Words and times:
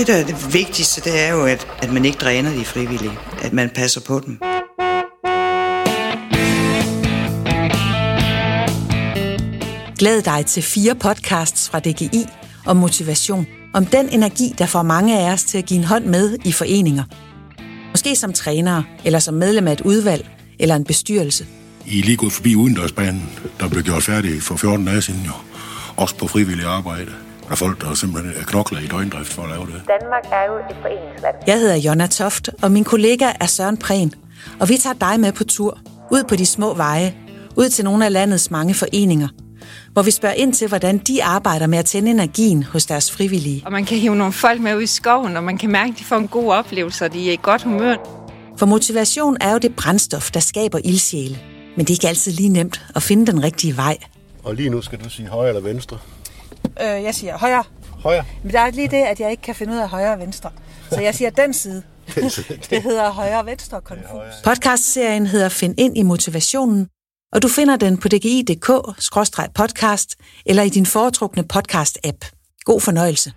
Det, 0.00 0.06
der 0.06 0.14
er 0.16 0.26
det 0.26 0.54
vigtigste, 0.54 1.00
det 1.10 1.20
er 1.20 1.32
jo, 1.32 1.46
at, 1.46 1.66
at 1.82 1.92
man 1.92 2.04
ikke 2.04 2.18
dræner 2.18 2.52
de 2.54 2.64
frivillige. 2.64 3.18
At 3.42 3.52
man 3.52 3.70
passer 3.74 4.00
på 4.00 4.20
dem. 4.26 4.38
Glæd 9.98 10.22
dig 10.22 10.46
til 10.46 10.62
fire 10.62 10.94
podcasts 10.94 11.68
fra 11.68 11.80
DGI 11.80 12.26
om 12.66 12.76
motivation. 12.76 13.46
Om 13.74 13.86
den 13.86 14.08
energi, 14.08 14.54
der 14.58 14.66
får 14.66 14.82
mange 14.82 15.18
af 15.18 15.32
os 15.32 15.44
til 15.44 15.58
at 15.58 15.66
give 15.66 15.78
en 15.78 15.84
hånd 15.84 16.04
med 16.04 16.38
i 16.44 16.52
foreninger. 16.52 17.04
Måske 17.90 18.16
som 18.16 18.32
trænere, 18.32 18.84
eller 19.04 19.18
som 19.18 19.34
medlem 19.34 19.68
af 19.68 19.72
et 19.72 19.80
udvalg, 19.80 20.26
eller 20.58 20.76
en 20.76 20.84
bestyrelse. 20.84 21.46
I 21.86 21.98
er 21.98 22.04
lige 22.04 22.16
gået 22.16 22.32
forbi 22.32 22.54
udendørsbanen, 22.56 23.30
der 23.60 23.68
blev 23.68 23.82
gjort 23.82 24.02
færdig 24.02 24.42
for 24.42 24.56
14 24.56 24.86
dage 24.86 25.02
siden 25.02 25.22
jo. 25.26 25.32
Også 25.96 26.14
på 26.16 26.26
frivillig 26.26 26.66
arbejde. 26.66 27.12
Der 27.50 27.54
er 27.54 27.58
folk, 27.58 27.80
der 27.80 27.94
simpelthen 27.94 28.34
er 28.36 28.44
knokler 28.44 28.78
i 28.80 28.86
døgndrift 28.86 29.32
for 29.32 29.42
at 29.42 29.48
lave 29.50 29.66
det. 29.66 29.74
Danmark 29.74 30.24
er 30.32 30.44
jo 30.52 30.56
et 30.70 30.76
foreningsland. 30.82 31.36
Jeg 31.46 31.58
hedder 31.60 31.76
Jonna 31.76 32.06
Toft, 32.06 32.50
og 32.62 32.72
min 32.72 32.84
kollega 32.84 33.32
er 33.40 33.46
Søren 33.46 33.76
Prehn. 33.76 34.12
Og 34.60 34.68
vi 34.68 34.76
tager 34.76 34.94
dig 34.94 35.20
med 35.20 35.32
på 35.32 35.44
tur, 35.44 35.78
ud 36.10 36.24
på 36.24 36.36
de 36.36 36.46
små 36.46 36.74
veje, 36.74 37.14
ud 37.56 37.68
til 37.68 37.84
nogle 37.84 38.04
af 38.04 38.12
landets 38.12 38.50
mange 38.50 38.74
foreninger, 38.74 39.28
hvor 39.92 40.02
vi 40.02 40.10
spørger 40.10 40.34
ind 40.34 40.54
til, 40.54 40.68
hvordan 40.68 40.98
de 40.98 41.24
arbejder 41.24 41.66
med 41.66 41.78
at 41.78 41.84
tænde 41.84 42.10
energien 42.10 42.62
hos 42.62 42.86
deres 42.86 43.12
frivillige. 43.12 43.62
Og 43.66 43.72
man 43.72 43.84
kan 43.84 43.98
hive 43.98 44.16
nogle 44.16 44.32
folk 44.32 44.60
med 44.60 44.76
ud 44.76 44.82
i 44.82 44.86
skoven, 44.86 45.36
og 45.36 45.44
man 45.44 45.58
kan 45.58 45.70
mærke, 45.70 45.90
at 45.92 45.98
de 45.98 46.04
får 46.04 46.16
en 46.16 46.28
god 46.28 46.52
oplevelse, 46.52 47.04
og 47.04 47.12
de 47.12 47.28
er 47.28 47.32
i 47.32 47.38
godt 47.42 47.62
humør. 47.62 47.96
For 48.56 48.66
motivation 48.66 49.36
er 49.40 49.52
jo 49.52 49.58
det 49.58 49.76
brændstof, 49.76 50.30
der 50.30 50.40
skaber 50.40 50.78
ildsjæle. 50.84 51.38
Men 51.76 51.86
det 51.86 51.90
er 51.90 51.94
ikke 51.94 52.08
altid 52.08 52.32
lige 52.32 52.48
nemt 52.48 52.86
at 52.94 53.02
finde 53.02 53.32
den 53.32 53.42
rigtige 53.42 53.76
vej. 53.76 53.96
Og 54.44 54.54
lige 54.54 54.70
nu 54.70 54.82
skal 54.82 54.98
du 55.04 55.10
sige 55.10 55.28
højre 55.28 55.48
eller 55.48 55.62
venstre? 55.62 55.98
Øh, 56.82 57.02
jeg 57.02 57.14
siger 57.14 57.38
højre. 57.38 57.64
Højre. 58.02 58.24
Men 58.42 58.52
der 58.52 58.60
er 58.60 58.70
lige 58.70 58.88
det, 58.88 59.02
at 59.02 59.20
jeg 59.20 59.30
ikke 59.30 59.42
kan 59.42 59.54
finde 59.54 59.72
ud 59.72 59.78
af 59.78 59.88
højre 59.88 60.12
og 60.12 60.18
venstre. 60.18 60.50
Så 60.90 61.00
jeg 61.00 61.14
siger 61.14 61.30
den 61.30 61.54
side. 61.54 61.82
Det 62.70 62.82
hedder 62.82 63.10
højre 63.10 63.38
og 63.38 63.46
venstre 63.46 63.80
konfus. 63.80 64.34
Podcastserien 64.44 65.26
hedder 65.26 65.48
Find 65.48 65.74
ind 65.78 65.98
i 65.98 66.02
motivationen, 66.02 66.88
og 67.32 67.42
du 67.42 67.48
finder 67.48 67.76
den 67.76 67.98
på 67.98 68.08
dgi.dk-podcast 68.08 70.14
eller 70.46 70.62
i 70.62 70.68
din 70.68 70.86
foretrukne 70.86 71.44
podcast-app. 71.52 72.30
God 72.64 72.80
fornøjelse. 72.80 73.32